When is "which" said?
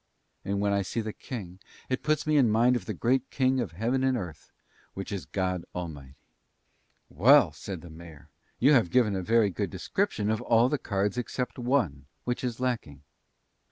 4.95-5.11, 12.23-12.43